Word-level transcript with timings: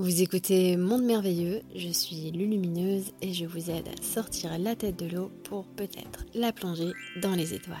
Vous 0.00 0.22
écoutez 0.22 0.78
Monde 0.78 1.02
Merveilleux, 1.02 1.60
je 1.74 1.90
suis 1.90 2.30
Lulumineuse 2.30 3.12
et 3.20 3.34
je 3.34 3.44
vous 3.44 3.68
aide 3.68 3.86
à 3.86 4.02
sortir 4.02 4.58
la 4.58 4.74
tête 4.74 4.96
de 4.96 5.04
l'eau 5.04 5.28
pour 5.44 5.66
peut-être 5.74 6.24
la 6.32 6.54
plonger 6.54 6.92
dans 7.20 7.34
les 7.34 7.52
étoiles. 7.52 7.76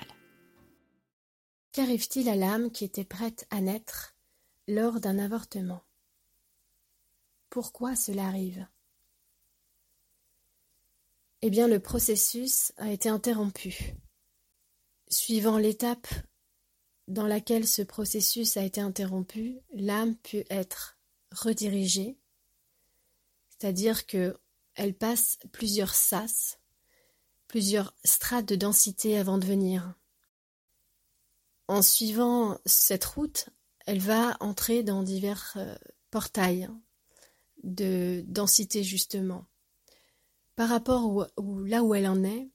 Qu'arrive-t-il 1.72 2.28
à 2.28 2.36
l'âme 2.36 2.70
qui 2.72 2.84
était 2.84 3.06
prête 3.06 3.46
à 3.48 3.62
naître 3.62 4.14
lors 4.68 5.00
d'un 5.00 5.18
avortement? 5.18 5.80
Pourquoi 7.48 7.96
cela 7.96 8.26
arrive? 8.26 8.66
Eh 11.40 11.48
bien, 11.48 11.68
le 11.68 11.80
processus 11.80 12.74
a 12.76 12.92
été 12.92 13.08
interrompu. 13.08 13.94
Suivant 15.08 15.56
l'étape 15.56 16.06
dans 17.08 17.26
laquelle 17.26 17.66
ce 17.66 17.80
processus 17.80 18.58
a 18.58 18.62
été 18.62 18.82
interrompu, 18.82 19.58
l'âme 19.72 20.16
peut 20.16 20.44
être 20.50 20.99
redirigée, 21.32 22.18
c'est-à-dire 23.50 24.06
que 24.06 24.38
elle 24.74 24.94
passe 24.94 25.38
plusieurs 25.52 25.94
sas, 25.94 26.58
plusieurs 27.48 27.94
strates 28.04 28.48
de 28.48 28.56
densité 28.56 29.18
avant 29.18 29.38
de 29.38 29.46
venir. 29.46 29.94
En 31.68 31.82
suivant 31.82 32.58
cette 32.64 33.04
route, 33.04 33.50
elle 33.86 34.00
va 34.00 34.36
entrer 34.40 34.82
dans 34.82 35.02
divers 35.02 35.52
euh, 35.56 35.74
portails 36.10 36.70
de 37.62 38.24
densité 38.26 38.82
justement. 38.82 39.46
Par 40.56 40.68
rapport 40.68 41.30
où, 41.36 41.64
là 41.64 41.82
où 41.82 41.94
elle 41.94 42.06
en 42.06 42.24
est, 42.24 42.50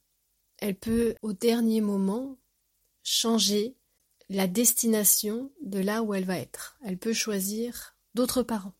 elle 0.57 0.75
peut 0.75 1.15
au 1.21 1.33
dernier 1.33 1.81
moment 1.81 2.37
changer 3.03 3.75
la 4.29 4.47
destination 4.47 5.51
de 5.61 5.79
là 5.79 6.01
où 6.01 6.13
elle 6.13 6.25
va 6.25 6.37
être. 6.37 6.77
Elle 6.83 6.97
peut 6.97 7.13
choisir 7.13 7.94
d'autres 8.15 8.43
parents. 8.43 8.75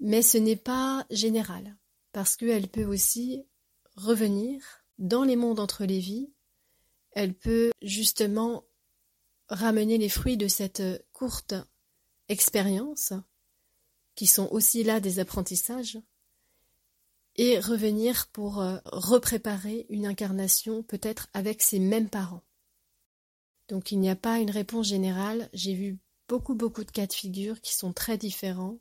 Mais 0.00 0.22
ce 0.22 0.36
n'est 0.36 0.56
pas 0.56 1.06
général, 1.10 1.76
parce 2.12 2.36
qu'elle 2.36 2.68
peut 2.68 2.84
aussi 2.84 3.46
revenir 3.96 4.62
dans 4.98 5.24
les 5.24 5.36
mondes 5.36 5.60
entre 5.60 5.84
les 5.84 6.00
vies, 6.00 6.32
elle 7.12 7.34
peut 7.34 7.70
justement 7.80 8.64
ramener 9.48 9.98
les 9.98 10.08
fruits 10.08 10.36
de 10.36 10.48
cette 10.48 10.82
courte 11.12 11.54
expérience, 12.28 13.12
qui 14.14 14.26
sont 14.26 14.48
aussi 14.50 14.84
là 14.84 15.00
des 15.00 15.18
apprentissages, 15.18 15.98
et 17.36 17.58
revenir 17.58 18.28
pour 18.28 18.60
euh, 18.60 18.78
repréparer 18.84 19.86
une 19.88 20.06
incarnation 20.06 20.82
peut-être 20.82 21.28
avec 21.32 21.62
ses 21.62 21.80
mêmes 21.80 22.08
parents. 22.08 22.44
Donc 23.68 23.90
il 23.90 23.98
n'y 23.98 24.10
a 24.10 24.16
pas 24.16 24.38
une 24.38 24.50
réponse 24.50 24.88
générale, 24.88 25.48
j'ai 25.52 25.74
vu 25.74 25.98
beaucoup 26.28 26.54
beaucoup 26.54 26.84
de 26.84 26.90
cas 26.90 27.06
de 27.06 27.12
figure 27.12 27.60
qui 27.60 27.74
sont 27.74 27.92
très 27.92 28.18
différents 28.18 28.78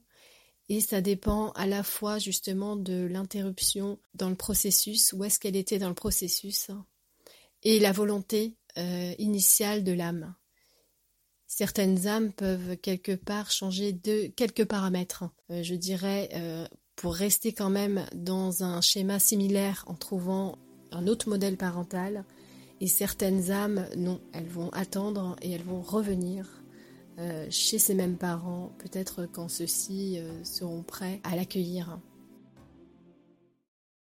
et 0.69 0.79
ça 0.79 1.01
dépend 1.01 1.51
à 1.51 1.67
la 1.67 1.83
fois 1.83 2.19
justement 2.19 2.75
de 2.75 3.05
l'interruption 3.05 3.99
dans 4.13 4.29
le 4.29 4.35
processus, 4.35 5.13
où 5.13 5.23
est-ce 5.23 5.39
qu'elle 5.39 5.55
était 5.55 5.79
dans 5.79 5.89
le 5.89 5.95
processus, 5.95 6.71
et 7.63 7.79
la 7.79 7.91
volonté 7.91 8.55
euh, 8.77 9.13
initiale 9.17 9.83
de 9.83 9.91
l'âme. 9.91 10.33
Certaines 11.47 12.07
âmes 12.07 12.31
peuvent 12.31 12.77
quelque 12.77 13.13
part 13.13 13.51
changer 13.51 13.93
de 13.93 14.27
quelques 14.27 14.65
paramètres. 14.65 15.25
Euh, 15.51 15.61
je 15.61 15.75
dirais, 15.75 16.29
euh, 16.33 16.65
pour 16.95 17.13
rester 17.13 17.53
quand 17.53 17.69
même 17.69 18.05
dans 18.15 18.63
un 18.63 18.81
schéma 18.81 19.19
similaire 19.19 19.83
en 19.87 19.95
trouvant 19.95 20.57
un 20.91 21.07
autre 21.07 21.29
modèle 21.29 21.57
parental, 21.57 22.25
et 22.79 22.87
certaines 22.87 23.51
âmes, 23.51 23.85
non, 23.95 24.19
elles 24.33 24.47
vont 24.47 24.69
attendre 24.69 25.35
et 25.41 25.51
elles 25.51 25.63
vont 25.63 25.81
revenir 25.81 26.62
chez 27.49 27.79
ces 27.79 27.93
mêmes 27.93 28.17
parents, 28.17 28.71
peut-être 28.79 29.27
quand 29.31 29.47
ceux-ci 29.47 30.19
euh, 30.19 30.43
seront 30.43 30.83
prêts 30.83 31.21
à 31.23 31.35
l'accueillir. 31.35 31.99